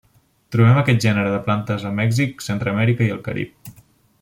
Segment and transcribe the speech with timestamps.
[0.53, 3.73] Trobem aquest gènere de plantes a Mèxic, Centreamèrica i el Carib.